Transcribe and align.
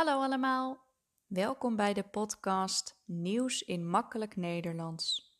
Hallo 0.00 0.22
allemaal, 0.22 0.86
welkom 1.26 1.76
bij 1.76 1.94
de 1.94 2.02
podcast 2.02 3.02
Nieuws 3.04 3.62
in 3.62 3.88
Makkelijk 3.88 4.36
Nederlands. 4.36 5.36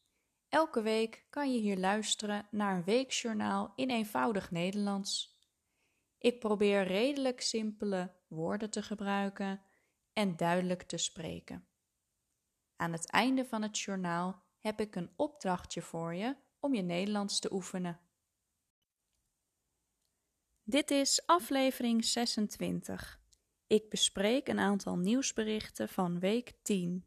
Elke 0.49 0.83
week 0.83 1.27
kan 1.31 1.53
je 1.53 1.61
hier 1.61 1.77
luisteren 1.79 2.49
naar 2.51 2.77
een 2.77 2.85
weekjournaal 2.85 3.73
in 3.77 3.91
eenvoudig 3.91 4.51
Nederlands. 4.51 5.39
Ik 6.19 6.41
probeer 6.41 6.87
redelijk 6.87 7.41
simpele 7.41 8.15
woorden 8.29 8.71
te 8.71 8.83
gebruiken 8.83 9.63
en 10.13 10.37
duidelijk 10.37 10.83
te 10.83 10.97
spreken. 10.97 11.69
Aan 12.77 12.93
het 12.93 13.11
einde 13.11 13.45
van 13.45 13.63
het 13.63 13.79
journaal 13.79 14.43
heb 14.59 14.81
ik 14.81 14.95
een 14.97 15.13
opdrachtje 15.17 15.83
voor 15.83 16.15
je 16.15 16.37
om 16.59 16.75
je 16.75 16.83
Nederlands 16.83 17.41
te 17.41 17.53
oefenen. 17.53 18.01
Dit 20.63 20.91
is 20.91 21.27
aflevering 21.27 22.05
26. 22.05 23.20
Ik 23.71 23.89
bespreek 23.89 24.49
een 24.49 24.59
aantal 24.59 24.97
nieuwsberichten 24.97 25.89
van 25.89 26.19
week 26.19 26.53
10. 26.63 27.05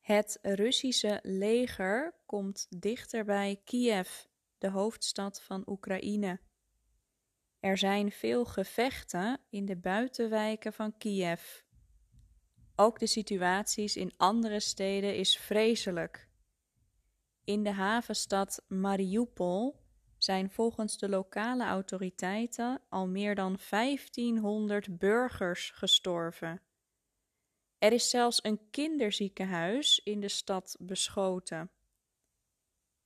Het 0.00 0.38
Russische 0.42 1.20
leger 1.22 2.14
komt 2.26 2.66
dichter 2.68 3.24
bij 3.24 3.60
Kiev, 3.64 4.08
de 4.58 4.70
hoofdstad 4.70 5.42
van 5.42 5.62
Oekraïne. 5.66 6.40
Er 7.60 7.78
zijn 7.78 8.12
veel 8.12 8.44
gevechten 8.44 9.40
in 9.50 9.64
de 9.64 9.76
buitenwijken 9.76 10.72
van 10.72 10.96
Kiev. 10.98 11.60
Ook 12.76 12.98
de 12.98 13.06
situaties 13.06 13.96
in 13.96 14.12
andere 14.16 14.60
steden 14.60 15.16
is 15.16 15.38
vreselijk. 15.38 16.28
In 17.44 17.62
de 17.62 17.72
havenstad 17.72 18.64
Mariupol 18.68 19.79
zijn 20.22 20.50
volgens 20.50 20.98
de 20.98 21.08
lokale 21.08 21.64
autoriteiten 21.64 22.80
al 22.88 23.08
meer 23.08 23.34
dan 23.34 23.58
1500 23.70 24.98
burgers 24.98 25.70
gestorven. 25.70 26.62
Er 27.78 27.92
is 27.92 28.10
zelfs 28.10 28.44
een 28.44 28.70
kinderziekenhuis 28.70 30.00
in 30.04 30.20
de 30.20 30.28
stad 30.28 30.76
beschoten. 30.80 31.70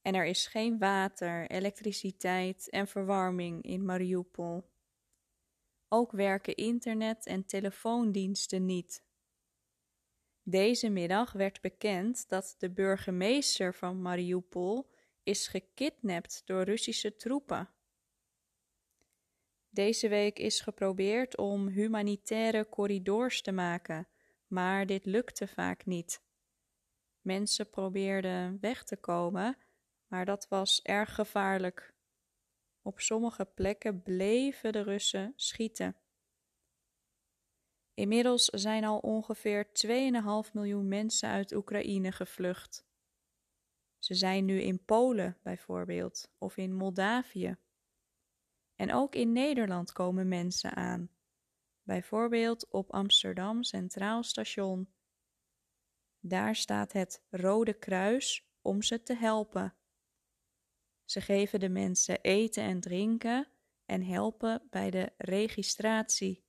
En 0.03 0.15
er 0.15 0.25
is 0.25 0.47
geen 0.47 0.79
water, 0.79 1.51
elektriciteit 1.51 2.70
en 2.70 2.89
verwarming 2.89 3.62
in 3.62 3.85
Mariupol. 3.85 4.70
Ook 5.89 6.12
werken 6.12 6.55
internet- 6.55 7.27
en 7.27 7.47
telefoondiensten 7.47 8.65
niet. 8.65 9.05
Deze 10.42 10.89
middag 10.89 11.33
werd 11.33 11.61
bekend 11.61 12.29
dat 12.29 12.55
de 12.59 12.70
burgemeester 12.70 13.75
van 13.75 14.03
Mariupol 14.03 14.92
is 15.25 15.47
gekidnapt 15.47 16.42
door 16.44 16.62
Russische 16.62 17.17
troepen. 17.17 17.69
Deze 19.69 20.08
week 20.08 20.39
is 20.39 20.61
geprobeerd 20.61 21.36
om 21.36 21.69
humanitaire 21.69 22.69
corridors 22.69 23.42
te 23.42 23.52
maken, 23.52 24.08
maar 24.47 24.86
dit 24.86 25.05
lukte 25.05 25.47
vaak 25.47 25.86
niet. 25.86 26.22
Mensen 27.20 27.70
probeerden 27.70 28.58
weg 28.61 28.84
te 28.84 28.97
komen, 28.97 29.56
maar 30.06 30.25
dat 30.25 30.48
was 30.48 30.83
erg 30.83 31.14
gevaarlijk. 31.14 31.95
Op 32.83 33.00
sommige 33.00 33.45
plekken 33.45 34.02
bleven 34.02 34.72
de 34.72 34.83
Russen 34.83 35.33
schieten. 35.36 35.97
Inmiddels 37.95 38.45
zijn 38.45 38.84
al 38.84 38.98
ongeveer 38.98 39.67
2,5 40.47 40.52
miljoen 40.52 40.89
mensen 40.89 41.28
uit 41.28 41.52
Oekraïne 41.52 42.12
gevlucht. 42.12 42.84
Ze 44.05 44.15
zijn 44.15 44.45
nu 44.45 44.61
in 44.61 44.85
Polen 44.85 45.39
bijvoorbeeld 45.43 46.33
of 46.39 46.57
in 46.57 46.75
Moldavië. 46.75 47.57
En 48.77 48.93
ook 48.93 49.15
in 49.15 49.33
Nederland 49.33 49.93
komen 49.93 50.29
mensen 50.29 50.75
aan, 50.75 51.11
bijvoorbeeld 51.83 52.69
op 52.71 52.93
Amsterdam 52.93 53.63
Centraal 53.63 54.23
Station. 54.23 54.95
Daar 56.20 56.57
staat 56.57 56.93
het 56.93 57.25
Rode 57.31 57.73
Kruis 57.79 58.48
om 58.61 58.83
ze 58.83 59.03
te 59.03 59.14
helpen. 59.14 59.75
Ze 61.05 61.20
geven 61.20 61.61
de 61.61 61.69
mensen 61.69 62.20
eten 62.20 62.63
en 62.63 62.81
drinken 62.81 63.48
en 63.85 64.03
helpen 64.03 64.67
bij 64.70 64.91
de 64.91 65.13
registratie. 65.17 66.45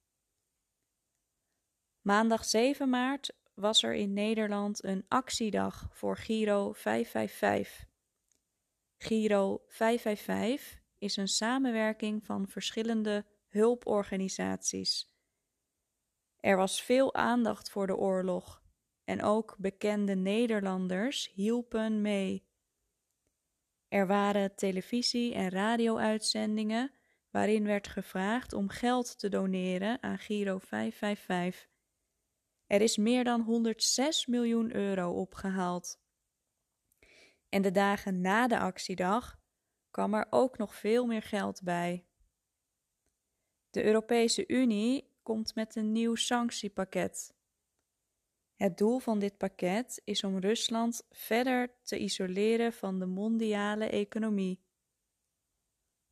Maandag 2.02 2.46
7 2.46 2.90
maart 2.90 3.45
was 3.56 3.84
er 3.84 3.94
in 3.94 4.14
Nederland 4.14 4.84
een 4.84 5.06
actiedag 5.08 5.88
voor 5.92 6.18
Giro 6.18 6.74
555. 6.74 7.86
Giro 8.98 9.64
555 9.68 10.82
is 10.98 11.18
een 11.18 11.28
samenwerking 11.28 12.26
van 12.26 12.48
verschillende 12.48 13.26
hulporganisaties. 13.48 15.14
Er 16.40 16.58
was 16.58 16.82
veel 16.82 17.14
aandacht 17.14 17.70
voor 17.70 17.88
de 17.88 17.96
oorlog 17.96 18.64
en 19.04 19.24
ook 19.24 19.56
bekende 19.58 20.16
Nederlanders 20.16 21.32
hielpen 21.34 22.02
mee. 22.02 22.48
Er 23.88 24.08
waren 24.08 24.56
televisie- 24.56 25.34
en 25.34 25.50
radio-uitzendingen 25.50 26.92
waarin 27.32 27.64
werd 27.64 27.88
gevraagd 27.88 28.54
om 28.54 28.70
geld 28.70 29.20
te 29.20 29.30
doneren 29.30 30.04
aan 30.04 30.20
Giro 30.20 30.58
555. 30.58 31.75
Er 32.68 32.82
is 32.82 32.98
meer 32.98 33.24
dan 33.24 33.42
106 33.42 34.26
miljoen 34.26 34.76
euro 34.76 35.12
opgehaald. 35.12 36.00
En 37.50 37.62
de 37.62 37.72
dagen 37.72 38.22
na 38.22 38.48
de 38.48 38.60
actiedag 38.60 39.40
kwam 39.92 40.14
er 40.14 40.28
ook 40.30 40.58
nog 40.58 40.76
veel 40.76 41.06
meer 41.06 41.22
geld 41.22 41.64
bij. 41.64 42.06
De 43.70 43.84
Europese 43.84 44.48
Unie 44.48 45.14
komt 45.24 45.56
met 45.56 45.76
een 45.76 45.92
nieuw 45.92 46.16
sanctiepakket. 46.16 47.36
Het 48.56 48.78
doel 48.78 49.00
van 49.00 49.20
dit 49.20 49.38
pakket 49.38 50.02
is 50.04 50.24
om 50.24 50.40
Rusland 50.40 51.08
verder 51.12 51.76
te 51.84 51.98
isoleren 52.00 52.74
van 52.74 53.00
de 53.00 53.06
mondiale 53.06 53.86
economie. 53.86 54.64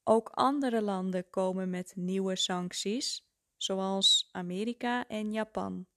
Ook 0.04 0.30
andere 0.30 0.82
landen 0.82 1.30
komen 1.30 1.70
met 1.70 1.94
nieuwe 1.96 2.36
sancties, 2.36 3.28
zoals 3.58 4.30
Amerika 4.32 5.08
en 5.08 5.32
Japan. 5.32 5.88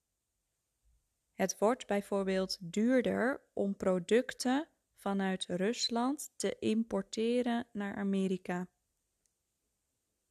Het 1.36 1.58
wordt 1.58 1.86
bijvoorbeeld 1.86 2.56
duurder 2.60 3.40
om 3.52 3.76
producten 3.76 4.68
vanuit 4.94 5.46
Rusland 5.46 6.32
te 6.36 6.56
importeren 6.58 7.66
naar 7.72 7.94
Amerika. 7.94 8.68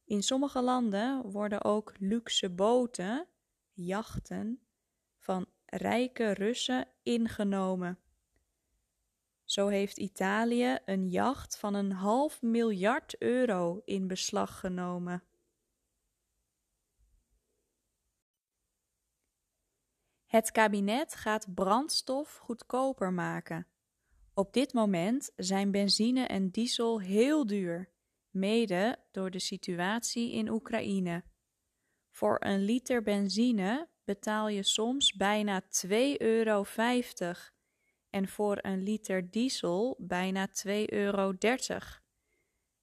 In 0.04 0.22
sommige 0.22 0.62
landen 0.62 1.30
worden 1.30 1.64
ook 1.64 1.94
luxe 1.98 2.50
boten, 2.50 3.26
jachten, 3.72 4.66
van 5.18 5.46
rijke 5.64 6.32
Russen 6.32 6.88
ingenomen. 7.02 7.98
Zo 9.44 9.68
heeft 9.68 9.98
Italië 9.98 10.78
een 10.84 11.08
jacht 11.08 11.58
van 11.58 11.74
een 11.74 11.92
half 11.92 12.42
miljard 12.42 13.18
euro 13.18 13.82
in 13.84 14.06
beslag 14.06 14.60
genomen. 14.60 15.22
Het 20.26 20.50
kabinet 20.50 21.14
gaat 21.14 21.54
brandstof 21.54 22.36
goedkoper 22.36 23.12
maken. 23.12 23.66
Op 24.34 24.52
dit 24.52 24.72
moment 24.72 25.30
zijn 25.36 25.70
benzine 25.70 26.26
en 26.26 26.50
diesel 26.50 27.00
heel 27.00 27.46
duur, 27.46 27.90
mede 28.30 28.98
door 29.10 29.30
de 29.30 29.38
situatie 29.38 30.32
in 30.32 30.48
Oekraïne. 30.48 31.24
Voor 32.10 32.36
een 32.38 32.64
liter 32.64 33.02
benzine 33.02 33.88
betaal 34.04 34.48
je 34.48 34.62
soms 34.62 35.12
bijna 35.12 35.62
2,50 35.62 35.98
euro 36.16 36.64
en 38.10 38.28
voor 38.28 38.58
een 38.60 38.82
liter 38.82 39.30
diesel 39.30 39.96
bijna 39.98 40.48
2,30 40.66 40.72
euro. 40.86 41.32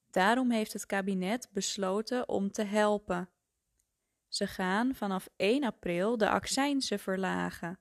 Daarom 0.10 0.52
heeft 0.52 0.74
het 0.74 0.86
kabinet 0.86 1.50
besloten 1.52 2.30
om 2.30 2.52
te 2.52 2.64
helpen. 2.64 3.30
Ze 4.34 4.48
gaan 4.48 4.96
vanaf 4.96 5.30
1 5.36 5.64
april 5.64 6.18
de 6.18 6.30
accijnsen 6.30 7.00
verlagen. 7.00 7.80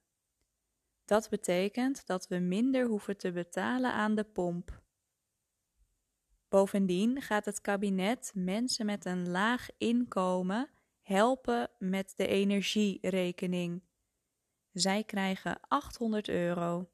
Dat 1.05 1.29
betekent 1.29 2.07
dat 2.07 2.29
we 2.29 2.39
minder 2.39 2.87
hoeven 2.87 3.17
te 3.17 3.33
betalen 3.33 3.93
aan 3.93 4.15
de 4.15 4.25
pomp. 4.25 4.83
Bovendien 6.49 7.23
gaat 7.23 7.45
het 7.45 7.61
kabinet 7.61 8.33
mensen 8.35 8.87
met 8.87 9.05
een 9.05 9.29
laag 9.29 9.69
inkomen 9.79 10.71
helpen 11.01 11.71
met 11.79 12.13
de 12.17 12.27
energierekening. 12.27 13.83
Zij 14.73 15.05
krijgen 15.05 15.61
800 15.69 16.29
euro. 16.29 16.91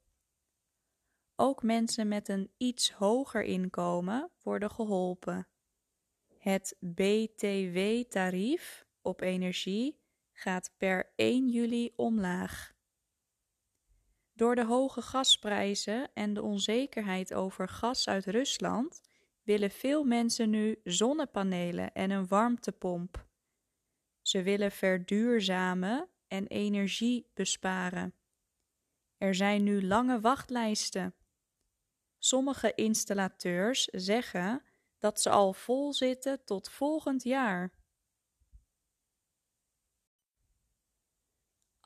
Ook 1.35 1.63
mensen 1.63 2.07
met 2.07 2.29
een 2.29 2.51
iets 2.57 2.91
hoger 2.91 3.43
inkomen 3.43 4.31
worden 4.43 4.71
geholpen. 4.71 5.47
Het 6.37 6.75
BTW-tarief 6.79 7.47
op 9.09 9.21
energie 9.21 9.99
gaat 10.31 10.73
per 10.77 11.13
1 11.15 11.49
juli 11.49 11.93
omlaag. 11.95 12.73
Door 14.33 14.55
de 14.55 14.65
hoge 14.65 15.01
gasprijzen 15.01 16.09
en 16.13 16.33
de 16.33 16.41
onzekerheid 16.41 17.33
over 17.33 17.69
gas 17.69 18.07
uit 18.07 18.25
Rusland 18.25 19.01
willen 19.43 19.71
veel 19.71 20.03
mensen 20.03 20.49
nu 20.49 20.79
zonnepanelen 20.83 21.93
en 21.93 22.09
een 22.09 22.27
warmtepomp. 22.27 23.27
Ze 24.21 24.43
willen 24.43 24.71
verduurzamen 24.71 26.09
en 26.27 26.47
energie 26.47 27.31
besparen. 27.33 28.13
Er 29.17 29.35
zijn 29.35 29.63
nu 29.63 29.85
lange 29.85 30.19
wachtlijsten. 30.19 31.15
Sommige 32.17 32.73
installateurs 32.73 33.85
zeggen 33.85 34.63
dat 34.97 35.21
ze 35.21 35.29
al 35.29 35.53
vol 35.53 35.93
zitten 35.93 36.43
tot 36.43 36.69
volgend 36.69 37.23
jaar. 37.23 37.78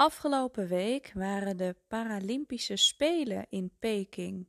Afgelopen 0.04 0.68
week 0.68 1.12
waren 1.14 1.58
de 1.58 1.76
Paralympische 1.88 2.76
Spelen 2.76 3.46
in 3.50 3.72
Peking. 3.80 4.48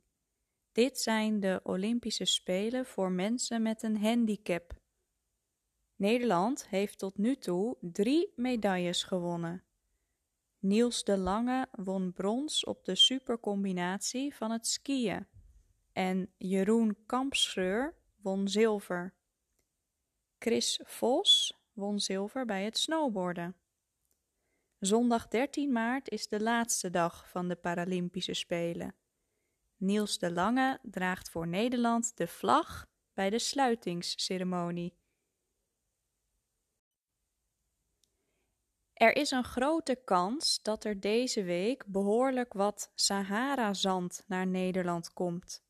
Dit 0.72 0.98
zijn 0.98 1.40
de 1.40 1.60
Olympische 1.62 2.24
Spelen 2.24 2.86
voor 2.86 3.12
mensen 3.12 3.62
met 3.62 3.82
een 3.82 3.96
handicap. 3.96 4.72
Nederland 5.96 6.68
heeft 6.68 6.98
tot 6.98 7.18
nu 7.18 7.36
toe 7.36 7.76
drie 7.80 8.32
medailles 8.36 9.02
gewonnen. 9.02 9.64
Niels 10.58 11.04
de 11.04 11.18
Lange 11.18 11.68
won 11.72 12.12
brons 12.12 12.64
op 12.64 12.84
de 12.84 12.94
supercombinatie 12.94 14.34
van 14.34 14.50
het 14.50 14.66
skiën 14.66 15.26
en 15.92 16.32
Jeroen 16.36 16.96
Kampschreur 17.06 17.94
won 18.22 18.48
zilver. 18.48 19.14
Chris 20.38 20.80
Vos 20.84 21.58
won 21.72 22.00
zilver 22.00 22.44
bij 22.46 22.64
het 22.64 22.78
snowboarden. 22.78 23.56
Zondag 24.84 25.28
13 25.28 25.72
maart 25.72 26.10
is 26.10 26.28
de 26.28 26.40
laatste 26.40 26.90
dag 26.90 27.28
van 27.28 27.48
de 27.48 27.56
Paralympische 27.56 28.34
Spelen. 28.34 28.94
Niels 29.76 30.19
de 30.19 30.32
Lange 30.32 30.78
draagt 30.82 31.31
voor 31.31 31.48
Nederland 31.48 32.16
de 32.16 32.26
vlag 32.26 32.86
bij 33.14 33.31
de 33.31 33.38
sluitingsceremonie. 33.38 34.96
Er 38.92 39.16
is 39.16 39.31
een 39.31 39.44
grote 39.44 39.94
kans 40.04 40.62
dat 40.62 40.84
er 40.84 41.00
deze 41.00 41.42
week 41.42 41.86
behoorlijk 41.86 42.52
wat 42.52 42.92
Sahara-zand 42.94 44.25
naar 44.26 44.46
Nederland 44.46 45.12
komt. 45.12 45.64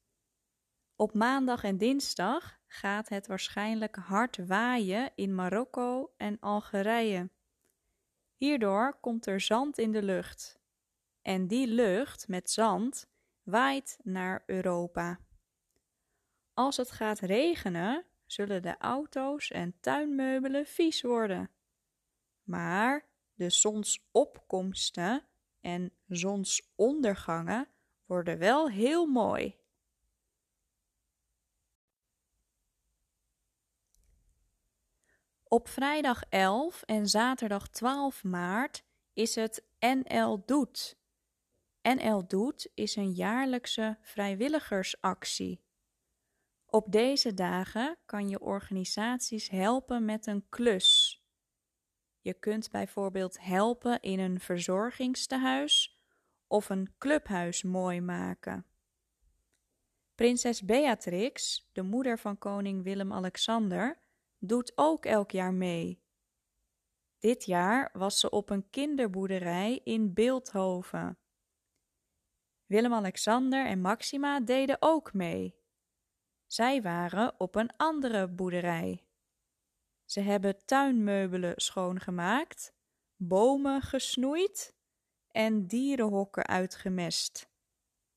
Op 0.97 1.15
maandag 1.15 1.65
en 1.65 1.79
dinsdag 1.79 2.59
gaat 2.67 3.09
het 3.09 3.27
waarschijnlijk 3.27 3.97
hard 3.97 4.47
waaien 4.47 5.13
in 5.15 5.35
Marokko 5.35 6.15
en 6.17 6.41
Algerije. 6.41 7.31
Hierdoor 8.45 8.99
komt 9.01 9.27
er 9.27 9.41
zand 9.41 9.79
in 9.79 9.93
de 9.93 10.03
lucht. 10.03 10.59
En 11.23 11.47
die 11.47 11.67
lucht 11.67 12.29
met 12.29 12.51
zand 12.51 13.07
waait 13.43 13.99
naar 14.03 14.43
Europa. 14.47 15.19
Als 16.55 16.77
het 16.77 16.91
gaat 16.91 17.19
regenen, 17.19 18.05
zullen 18.27 18.63
de 18.63 18.79
auto's 18.79 19.51
en 19.51 19.75
tuinmeubelen 19.81 20.67
vies 20.67 21.03
worden. 21.03 21.51
Maar 22.43 23.09
de 23.35 23.51
zonsopkomsten 23.51 25.25
en 25.61 25.93
zonsondergangen 26.07 27.69
worden 28.07 28.39
wel 28.39 28.71
heel 28.71 29.07
mooi. 29.07 29.57
Op 35.55 35.69
vrijdag 35.69 36.23
11 36.29 36.83
en 36.83 37.07
zaterdag 37.07 37.69
12 37.69 38.25
maart 38.25 38.85
is 39.13 39.35
het 39.35 39.65
NL 39.79 40.43
Doet. 40.47 40.99
NL 41.83 42.27
Doet 42.27 42.71
is 42.75 42.97
een 42.97 43.13
jaarlijkse 43.13 43.99
vrijwilligersactie. 44.03 45.65
Op 46.67 46.93
deze 46.93 47.35
dagen 47.35 47.99
kan 48.07 48.29
je 48.29 48.41
organisaties 48.41 49.49
helpen 49.49 50.05
met 50.05 50.27
een 50.27 50.49
klus. 50.49 51.23
Je 52.21 52.35
kunt 52.35 52.71
bijvoorbeeld 52.71 53.41
helpen 53.41 54.01
in 54.01 54.19
een 54.19 54.41
verzorgingstehuis 54.41 56.01
of 56.47 56.69
een 56.69 56.95
clubhuis 56.99 57.63
mooi 57.63 58.01
maken. 58.01 58.67
Prinses 60.15 60.65
Beatrix, 60.65 61.69
de 61.73 61.83
moeder 61.83 62.19
van 62.19 62.39
koning 62.39 62.83
Willem-Alexander, 62.83 64.03
doet 64.47 64.73
ook 64.75 65.05
elk 65.05 65.31
jaar 65.31 65.55
mee. 65.55 66.03
Dit 67.19 67.45
jaar 67.45 67.91
was 67.93 68.21
ze 68.21 68.31
op 68.31 68.51
een 68.51 68.71
kinderboerderij 68.71 69.81
in 69.85 70.15
Beeldhoven. 70.15 71.19
Willem-Alexander 72.67 73.67
en 73.67 73.81
Maxima 73.81 74.41
deden 74.41 74.77
ook 74.81 75.13
mee. 75.13 75.63
Zij 76.47 76.83
waren 76.83 77.41
op 77.41 77.55
een 77.55 77.77
andere 77.77 78.29
boerderij. 78.29 79.05
Ze 80.05 80.21
hebben 80.21 80.65
tuinmeubelen 80.65 81.53
schoongemaakt, 81.57 82.75
bomen 83.17 83.83
gesnoeid 83.83 84.75
en 85.31 85.67
dierenhokken 85.67 86.47
uitgemest. 86.47 87.49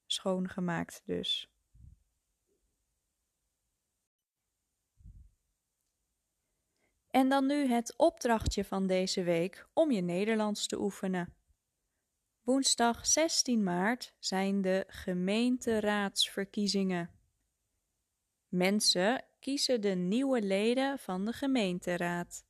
Schoongemaakt 0.05 1.01
dus. 1.05 1.56
En 7.17 7.29
dan 7.29 7.45
nu 7.45 7.67
het 7.67 7.93
opdrachtje 7.95 8.65
van 8.65 8.87
deze 8.87 9.23
week 9.23 9.67
om 9.73 9.91
je 9.91 10.01
Nederlands 10.01 10.67
te 10.67 10.79
oefenen. 10.79 11.33
Woensdag 12.41 13.05
16 13.05 13.63
maart 13.63 14.13
zijn 14.19 14.61
de 14.61 14.83
gemeenteraadsverkiezingen. 14.87 17.11
Mensen 18.47 19.25
kiezen 19.39 19.81
de 19.81 19.89
nieuwe 19.89 20.41
leden 20.41 20.99
van 20.99 21.25
de 21.25 21.33
gemeenteraad. 21.33 22.45